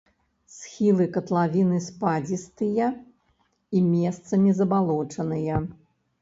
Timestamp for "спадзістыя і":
1.87-3.83